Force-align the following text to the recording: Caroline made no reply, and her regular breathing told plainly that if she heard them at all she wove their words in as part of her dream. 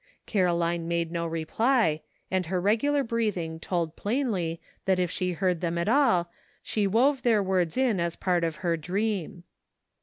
Caroline 0.25 0.87
made 0.87 1.11
no 1.11 1.27
reply, 1.27 2.01
and 2.31 2.47
her 2.47 2.59
regular 2.59 3.03
breathing 3.03 3.59
told 3.59 3.95
plainly 3.95 4.59
that 4.85 4.97
if 4.97 5.11
she 5.11 5.33
heard 5.33 5.61
them 5.61 5.77
at 5.77 5.87
all 5.87 6.31
she 6.63 6.87
wove 6.87 7.21
their 7.21 7.43
words 7.43 7.77
in 7.77 7.99
as 7.99 8.15
part 8.15 8.43
of 8.43 8.55
her 8.65 8.75
dream. 8.75 9.43